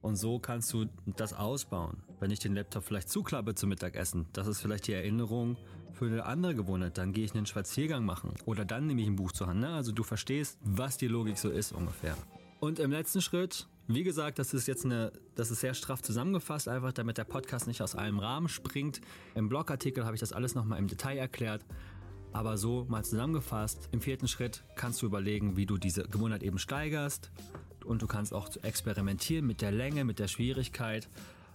Und 0.00 0.14
so 0.14 0.38
kannst 0.38 0.72
du 0.72 0.86
das 1.16 1.32
ausbauen. 1.32 2.02
Wenn 2.20 2.30
ich 2.30 2.38
den 2.38 2.54
Laptop 2.54 2.84
vielleicht 2.84 3.08
zuklappe 3.08 3.54
zum 3.54 3.70
Mittagessen, 3.70 4.26
das 4.32 4.46
ist 4.46 4.60
vielleicht 4.60 4.86
die 4.86 4.92
Erinnerung 4.92 5.56
für 5.94 6.06
eine 6.06 6.24
andere 6.24 6.54
Gewohnheit. 6.54 6.98
Dann 6.98 7.12
gehe 7.12 7.24
ich 7.24 7.34
einen 7.34 7.46
Spaziergang 7.46 8.04
machen. 8.04 8.34
Oder 8.44 8.64
dann 8.64 8.86
nehme 8.86 9.00
ich 9.00 9.06
ein 9.06 9.16
Buch 9.16 9.32
zur 9.32 9.46
Hand. 9.46 9.60
Ne? 9.60 9.68
Also 9.68 9.92
du 9.92 10.02
verstehst, 10.02 10.58
was 10.62 10.96
die 10.96 11.08
Logik 11.08 11.38
so 11.38 11.50
ist 11.50 11.72
ungefähr. 11.72 12.16
Und 12.60 12.78
im 12.78 12.90
letzten 12.90 13.20
Schritt, 13.20 13.66
wie 13.86 14.02
gesagt, 14.02 14.38
das 14.38 14.54
ist 14.54 14.66
jetzt 14.66 14.84
eine, 14.84 15.12
das 15.34 15.50
ist 15.50 15.60
sehr 15.60 15.74
straff 15.74 16.02
zusammengefasst, 16.02 16.68
einfach 16.68 16.92
damit 16.92 17.18
der 17.18 17.24
Podcast 17.24 17.66
nicht 17.66 17.82
aus 17.82 17.94
allem 17.94 18.18
Rahmen 18.18 18.48
springt. 18.48 19.00
Im 19.34 19.48
Blogartikel 19.48 20.04
habe 20.04 20.14
ich 20.14 20.20
das 20.20 20.32
alles 20.32 20.54
nochmal 20.54 20.78
im 20.78 20.88
Detail 20.88 21.18
erklärt. 21.18 21.64
Aber 22.32 22.56
so 22.56 22.84
mal 22.88 23.04
zusammengefasst, 23.04 23.88
im 23.92 24.00
vierten 24.00 24.26
Schritt 24.26 24.64
kannst 24.76 25.02
du 25.02 25.06
überlegen, 25.06 25.56
wie 25.56 25.66
du 25.66 25.78
diese 25.78 26.02
Gewohnheit 26.02 26.42
eben 26.42 26.58
steigerst. 26.58 27.30
Und 27.84 28.02
du 28.02 28.06
kannst 28.06 28.32
auch 28.32 28.48
experimentieren 28.62 29.46
mit 29.46 29.60
der 29.60 29.70
Länge, 29.70 30.04
mit 30.04 30.18
der 30.18 30.28
Schwierigkeit 30.28 31.08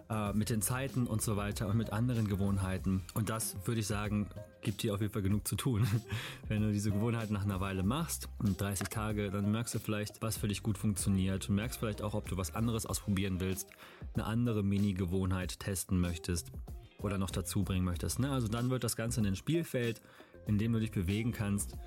äh, 0.09 0.33
mit 0.33 0.49
den 0.49 0.61
Zeiten 0.61 1.05
und 1.05 1.21
so 1.21 1.37
weiter 1.37 1.67
und 1.67 1.77
mit 1.77 1.93
anderen 1.93 2.27
Gewohnheiten. 2.27 3.03
Und 3.13 3.29
das 3.29 3.55
würde 3.65 3.79
ich 3.81 3.87
sagen, 3.87 4.27
gibt 4.61 4.81
dir 4.81 4.93
auf 4.93 5.01
jeden 5.01 5.13
Fall 5.13 5.21
genug 5.21 5.47
zu 5.47 5.55
tun. 5.55 5.87
Wenn 6.47 6.61
du 6.61 6.71
diese 6.71 6.91
Gewohnheiten 6.91 7.33
nach 7.33 7.43
einer 7.43 7.59
Weile 7.59 7.83
machst, 7.83 8.27
30 8.39 8.89
Tage, 8.89 9.29
dann 9.29 9.51
merkst 9.51 9.75
du 9.75 9.79
vielleicht, 9.79 10.21
was 10.21 10.37
für 10.37 10.47
dich 10.47 10.63
gut 10.63 10.77
funktioniert. 10.77 11.47
Du 11.47 11.53
merkst 11.53 11.79
vielleicht 11.79 12.01
auch, 12.01 12.15
ob 12.15 12.27
du 12.27 12.37
was 12.37 12.55
anderes 12.55 12.85
ausprobieren 12.85 13.39
willst, 13.39 13.67
eine 14.15 14.25
andere 14.25 14.63
Mini-Gewohnheit 14.63 15.59
testen 15.59 15.99
möchtest 15.99 16.51
oder 16.97 17.17
noch 17.17 17.29
dazu 17.29 17.63
bringen 17.63 17.85
möchtest. 17.85 18.19
Ne? 18.19 18.31
Also 18.31 18.47
dann 18.47 18.69
wird 18.69 18.83
das 18.83 18.95
Ganze 18.95 19.21
ein 19.21 19.35
Spielfeld, 19.35 20.01
in 20.47 20.57
dem 20.57 20.73
du 20.73 20.79
dich 20.79 20.91
bewegen 20.91 21.31
kannst 21.31 21.77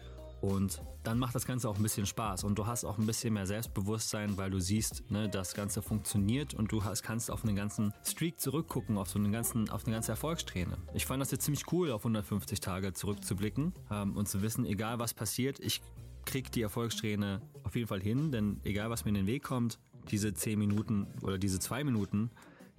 und 0.42 0.82
dann 1.04 1.18
macht 1.18 1.36
das 1.36 1.46
Ganze 1.46 1.68
auch 1.68 1.76
ein 1.76 1.82
bisschen 1.82 2.04
Spaß 2.04 2.42
und 2.44 2.58
du 2.58 2.66
hast 2.66 2.84
auch 2.84 2.98
ein 2.98 3.06
bisschen 3.06 3.32
mehr 3.32 3.46
Selbstbewusstsein, 3.46 4.36
weil 4.36 4.50
du 4.50 4.60
siehst, 4.60 5.08
ne, 5.08 5.28
das 5.28 5.54
Ganze 5.54 5.82
funktioniert 5.82 6.52
und 6.52 6.72
du 6.72 6.82
hast, 6.82 7.04
kannst 7.04 7.30
auf 7.30 7.44
einen 7.44 7.54
ganzen 7.54 7.94
Streak 8.04 8.40
zurückgucken, 8.40 8.98
auf 8.98 9.08
so 9.08 9.20
einen 9.20 9.30
ganzen, 9.30 9.70
auf 9.70 9.86
eine 9.86 9.94
ganze 9.94 10.10
Erfolgssträhne. 10.10 10.76
Ich 10.94 11.06
fand 11.06 11.22
das 11.22 11.30
jetzt 11.30 11.44
ziemlich 11.44 11.72
cool, 11.72 11.92
auf 11.92 12.02
150 12.02 12.58
Tage 12.58 12.92
zurückzublicken 12.92 13.72
ähm, 13.90 14.16
und 14.16 14.28
zu 14.28 14.42
wissen, 14.42 14.66
egal 14.66 14.98
was 14.98 15.14
passiert, 15.14 15.60
ich 15.60 15.80
krieg 16.24 16.50
die 16.50 16.62
Erfolgssträhne 16.62 17.40
auf 17.62 17.76
jeden 17.76 17.86
Fall 17.86 18.00
hin, 18.00 18.32
denn 18.32 18.60
egal 18.64 18.90
was 18.90 19.04
mir 19.04 19.10
in 19.10 19.14
den 19.14 19.26
Weg 19.28 19.44
kommt, 19.44 19.78
diese 20.10 20.34
10 20.34 20.58
Minuten 20.58 21.06
oder 21.22 21.38
diese 21.38 21.60
2 21.60 21.84
Minuten 21.84 22.30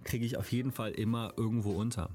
kriege 0.03 0.25
ich 0.25 0.35
auf 0.35 0.51
jeden 0.51 0.73
Fall 0.73 0.91
immer 0.91 1.33
irgendwo 1.37 1.71
unter. 1.71 2.09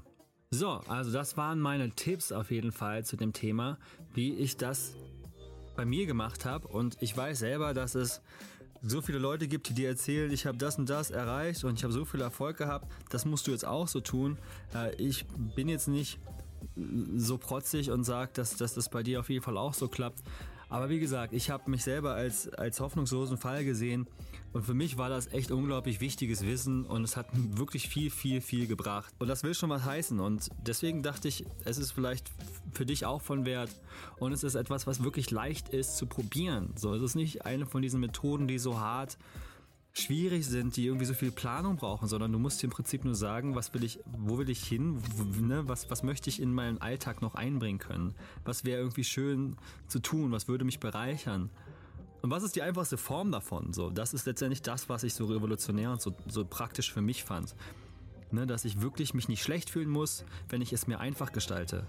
So, 0.51 0.69
also 0.87 1.11
das 1.11 1.37
waren 1.37 1.59
meine 1.59 1.91
Tipps 1.91 2.31
auf 2.31 2.51
jeden 2.51 2.71
Fall 2.71 3.03
zu 3.03 3.17
dem 3.17 3.33
Thema, 3.33 3.77
wie 4.13 4.33
ich 4.33 4.57
das 4.57 4.95
bei 5.79 5.85
mir 5.85 6.05
gemacht 6.05 6.43
habe. 6.43 6.67
Und 6.67 6.97
ich 6.99 7.15
weiß 7.15 7.39
selber, 7.39 7.73
dass 7.73 7.95
es 7.95 8.19
so 8.81 9.01
viele 9.01 9.17
Leute 9.17 9.47
gibt, 9.47 9.69
die 9.69 9.73
dir 9.73 9.87
erzählen, 9.87 10.29
ich 10.29 10.45
habe 10.45 10.57
das 10.57 10.77
und 10.77 10.89
das 10.89 11.09
erreicht 11.09 11.63
und 11.63 11.75
ich 11.75 11.85
habe 11.85 11.93
so 11.93 12.03
viel 12.03 12.19
Erfolg 12.19 12.57
gehabt, 12.57 12.91
das 13.09 13.23
musst 13.23 13.47
du 13.47 13.51
jetzt 13.51 13.65
auch 13.65 13.87
so 13.87 14.01
tun. 14.01 14.37
Äh, 14.75 14.93
ich 14.95 15.25
bin 15.55 15.69
jetzt 15.69 15.87
nicht 15.87 16.19
so 17.15 17.37
protzig 17.37 17.91
und 17.91 18.03
sage, 18.03 18.31
dass, 18.33 18.57
dass 18.57 18.73
das 18.73 18.89
bei 18.89 19.03
dir 19.03 19.21
auf 19.21 19.29
jeden 19.29 19.41
Fall 19.41 19.57
auch 19.57 19.73
so 19.73 19.87
klappt. 19.87 20.21
Aber 20.69 20.89
wie 20.89 20.99
gesagt, 20.99 21.33
ich 21.33 21.49
habe 21.49 21.69
mich 21.69 21.83
selber 21.83 22.13
als, 22.13 22.47
als 22.49 22.79
hoffnungslosen 22.79 23.37
Fall 23.37 23.65
gesehen 23.65 24.07
und 24.53 24.63
für 24.63 24.75
mich 24.75 24.97
war 24.97 25.09
das 25.09 25.27
echt 25.33 25.51
unglaublich 25.51 25.99
wichtiges 25.99 26.45
Wissen 26.45 26.85
und 26.85 27.03
es 27.03 27.17
hat 27.17 27.27
wirklich 27.33 27.89
viel, 27.89 28.11
viel, 28.11 28.39
viel 28.39 28.67
gebracht. 28.67 29.13
Und 29.17 29.27
das 29.27 29.43
will 29.43 29.55
schon 29.55 29.71
was 29.71 29.83
heißen 29.83 30.19
und 30.19 30.49
deswegen 30.65 31.01
dachte 31.01 31.27
ich, 31.27 31.45
es 31.65 31.79
ist 31.79 31.91
vielleicht 31.91 32.31
für 32.71 32.85
dich 32.85 33.05
auch 33.05 33.21
von 33.21 33.45
Wert 33.45 33.71
und 34.19 34.31
es 34.31 34.43
ist 34.43 34.55
etwas, 34.55 34.85
was 34.85 35.03
wirklich 35.03 35.31
leicht 35.31 35.69
ist 35.69 35.97
zu 35.97 36.05
probieren. 36.05 36.73
So, 36.75 36.93
es 36.93 37.01
ist 37.01 37.15
nicht 37.15 37.45
eine 37.45 37.65
von 37.65 37.81
diesen 37.81 37.99
Methoden, 37.99 38.47
die 38.47 38.59
so 38.59 38.79
hart 38.79 39.17
schwierig 40.01 40.45
sind, 40.45 40.75
die 40.75 40.85
irgendwie 40.85 41.05
so 41.05 41.13
viel 41.13 41.31
Planung 41.31 41.77
brauchen, 41.77 42.07
sondern 42.07 42.31
du 42.31 42.39
musst 42.39 42.61
dir 42.61 42.67
im 42.67 42.71
Prinzip 42.71 43.05
nur 43.05 43.15
sagen, 43.15 43.55
was 43.55 43.73
will 43.73 43.83
ich, 43.83 43.99
wo 44.05 44.37
will 44.37 44.49
ich 44.49 44.63
hin, 44.63 45.01
ne, 45.41 45.67
was, 45.67 45.89
was 45.89 46.03
möchte 46.03 46.29
ich 46.29 46.41
in 46.41 46.53
meinen 46.53 46.79
Alltag 46.79 47.21
noch 47.21 47.35
einbringen 47.35 47.79
können, 47.79 48.15
was 48.45 48.65
wäre 48.65 48.79
irgendwie 48.79 49.03
schön 49.03 49.55
zu 49.87 49.99
tun, 49.99 50.31
was 50.31 50.47
würde 50.47 50.65
mich 50.65 50.79
bereichern. 50.79 51.49
Und 52.21 52.31
was 52.31 52.43
ist 52.43 52.55
die 52.55 52.61
einfachste 52.61 52.97
Form 52.97 53.31
davon? 53.31 53.71
So, 53.71 53.89
das 53.89 54.13
ist 54.13 54.25
letztendlich 54.25 54.61
das, 54.61 54.89
was 54.89 55.03
ich 55.03 55.13
so 55.13 55.25
revolutionär 55.25 55.91
und 55.91 56.01
so, 56.01 56.13
so 56.27 56.43
praktisch 56.43 56.91
für 56.91 57.01
mich 57.01 57.23
fand. 57.23 57.55
Ne, 58.31 58.45
dass 58.45 58.65
ich 58.65 58.81
wirklich 58.81 59.13
mich 59.13 59.27
nicht 59.27 59.41
schlecht 59.41 59.69
fühlen 59.71 59.89
muss, 59.89 60.23
wenn 60.49 60.61
ich 60.61 60.71
es 60.71 60.85
mir 60.85 60.99
einfach 60.99 61.31
gestalte. 61.31 61.87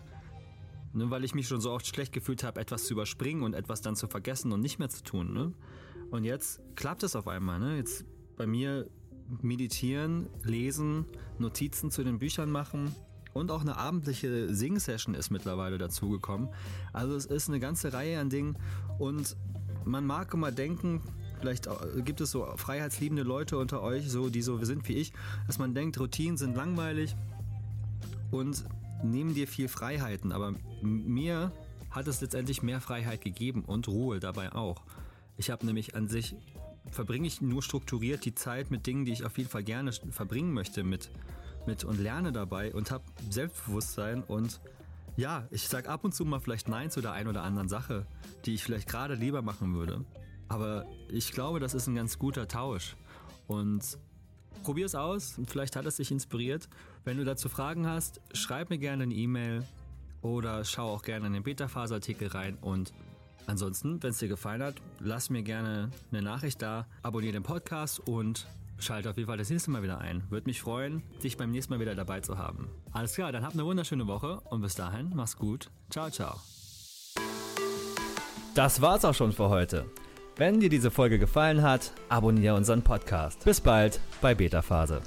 Ne, 0.93 1.09
weil 1.09 1.23
ich 1.25 1.35
mich 1.35 1.47
schon 1.47 1.61
so 1.61 1.71
oft 1.71 1.87
schlecht 1.87 2.13
gefühlt 2.13 2.43
habe, 2.43 2.61
etwas 2.61 2.85
zu 2.87 2.95
überspringen 2.95 3.43
und 3.43 3.55
etwas 3.55 3.81
dann 3.81 3.95
zu 3.95 4.09
vergessen 4.09 4.53
und 4.53 4.61
nicht 4.61 4.79
mehr 4.81 4.89
zu 4.89 5.05
tun. 5.05 5.33
Ne? 5.33 5.53
Und 6.11 6.25
jetzt 6.25 6.61
klappt 6.75 7.05
es 7.05 7.15
auf 7.15 7.29
einmal. 7.29 7.61
Ne? 7.61 7.77
Jetzt 7.77 8.05
bei 8.37 8.47
mir 8.47 8.91
meditieren, 9.41 10.29
lesen, 10.43 11.07
Notizen 11.39 11.93
zu 11.93 12.03
den 12.03 12.19
Büchern 12.19 12.51
machen 12.51 12.93
und 13.33 13.53
auch 13.53 13.61
eine 13.61 13.77
abendliche 13.77 14.53
Sing-Session 14.53 15.15
ist 15.15 15.31
mittlerweile 15.31 15.79
dazugekommen. 15.79 16.49
Also 16.93 17.15
es 17.15 17.27
ist 17.27 17.49
eine 17.49 17.61
ganze 17.61 17.93
Reihe 17.93 18.19
an 18.19 18.29
Dingen 18.29 18.57
und 18.99 19.37
man 19.85 20.05
mag 20.05 20.35
immer 20.35 20.51
denken, 20.51 21.01
vielleicht 21.39 21.69
gibt 22.05 22.21
es 22.21 22.33
so 22.33 22.45
freiheitsliebende 22.57 23.23
Leute 23.23 23.57
unter 23.57 23.83
euch, 23.83 24.11
so 24.11 24.29
die 24.29 24.43
so 24.43 24.63
sind 24.65 24.89
wie 24.89 24.95
ich, 24.95 25.13
dass 25.47 25.59
man 25.59 25.75
denkt, 25.75 26.01
Routinen 26.01 26.37
sind 26.37 26.57
langweilig 26.57 27.15
und 28.33 28.65
nehmen 29.03 29.35
dir 29.35 29.49
viel 29.49 29.69
Freiheiten. 29.69 30.33
Aber 30.33 30.55
mir 30.83 31.53
hat 31.91 32.07
es 32.07 32.21
letztendlich 32.21 32.63
mehr 32.63 32.81
Freiheit 32.81 33.21
gegeben 33.21 33.65
und 33.65 33.89
Ruhe 33.89 34.21
dabei 34.21 34.53
auch. 34.53 34.83
Ich 35.37 35.51
habe 35.51 35.67
nämlich 35.67 35.95
an 35.95 36.09
sich, 36.09 36.37
verbringe 36.91 37.27
ich 37.27 37.41
nur 37.41 37.63
strukturiert 37.63 38.25
die 38.25 38.35
Zeit 38.35 38.71
mit 38.71 38.87
Dingen, 38.87 39.05
die 39.05 39.13
ich 39.13 39.25
auf 39.25 39.39
jeden 39.39 39.51
Fall 39.51 39.65
gerne 39.65 39.93
verbringen 39.93 40.53
möchte 40.53 40.85
mit, 40.85 41.11
mit 41.67 41.85
und 41.85 41.99
lerne 41.99 42.33
dabei 42.33 42.73
und 42.75 42.91
habe 42.91 43.05
Selbstbewusstsein 43.29 44.23
und 44.23 44.61
ja, 45.17 45.47
ich 45.51 45.69
sage 45.69 45.89
ab 45.89 46.05
und 46.05 46.15
zu 46.15 46.25
mal 46.25 46.41
vielleicht 46.41 46.69
Nein 46.69 46.91
zu 46.91 47.01
der 47.01 47.13
einen 47.13 47.29
oder 47.29 47.43
anderen 47.43 47.69
Sache, 47.69 48.07
die 48.47 48.55
ich 48.55 48.65
vielleicht 48.65 48.89
gerade 48.89 49.15
lieber 49.15 49.43
machen 49.43 49.75
würde. 49.75 50.05
Aber 50.49 50.87
ich 51.09 51.33
glaube, 51.33 51.61
das 51.61 51.75
ist 51.75 51.87
ein 51.87 51.95
ganz 51.95 52.19
guter 52.19 52.49
Tausch. 52.49 52.97
Und 53.47 53.99
probier 54.63 54.87
es 54.87 54.95
aus, 54.95 55.39
vielleicht 55.47 55.77
hat 55.77 55.87
es 55.87 55.97
dich 55.97 56.11
inspiriert. 56.11 56.69
Wenn 57.05 57.17
du 57.17 57.25
dazu 57.25 57.49
Fragen 57.49 57.87
hast, 57.87 58.21
schreib 58.33 58.71
mir 58.71 58.79
gerne 58.79 59.05
eine 59.05 59.15
E-Mail 59.15 59.65
oder 60.23 60.65
schau 60.65 60.89
auch 60.91 61.03
gerne 61.03 61.27
in 61.27 61.33
den 61.33 61.43
Beta-Phase-Artikel 61.43 62.29
rein 62.29 62.57
und 62.61 62.93
Ansonsten, 63.47 64.01
wenn 64.01 64.11
es 64.11 64.19
dir 64.19 64.29
gefallen 64.29 64.63
hat, 64.63 64.77
lass 65.01 65.29
mir 65.29 65.43
gerne 65.43 65.91
eine 66.13 66.23
Nachricht 66.23 66.63
da, 66.63 66.87
abonniere 67.03 67.33
den 67.33 67.43
Podcast 67.43 67.99
und 67.99 68.47
schalte 68.79 69.11
auf 69.11 69.17
jeden 69.17 69.27
Fall 69.27 69.39
das 69.39 69.51
nächste 69.51 69.73
Mal 69.73 69.83
wieder 69.83 69.99
ein. 69.99 70.23
Würde 70.31 70.47
mich 70.47 70.61
freuen, 70.61 71.03
dich 71.23 71.37
beim 71.37 71.51
nächsten 71.51 71.73
Mal 71.73 71.81
wieder 71.81 71.97
dabei 71.97 72.21
zu 72.21 72.39
haben. 72.39 72.69
Alles 72.93 73.15
klar, 73.15 73.33
dann 73.33 73.43
habt 73.45 73.55
eine 73.55 73.65
wunderschöne 73.65 74.07
Woche 74.07 74.41
und 74.51 74.61
bis 74.61 74.77
dahin, 74.77 75.11
mach's 75.15 75.37
gut. 75.37 75.69
Ciao, 75.91 76.11
ciao. 76.11 76.41
Das 78.55 78.81
war's 78.81 79.05
auch 79.05 79.15
schon 79.15 79.33
für 79.33 79.49
heute. 79.49 79.87
Wenn 80.41 80.59
dir 80.59 80.71
diese 80.71 80.91
Folge 80.91 81.19
gefallen 81.19 81.61
hat, 81.61 81.93
abonniere 82.09 82.55
unseren 82.55 82.81
Podcast. 82.81 83.45
Bis 83.45 83.61
bald 83.61 84.01
bei 84.23 84.35
Beta 84.35 84.63
Phase. 84.63 85.03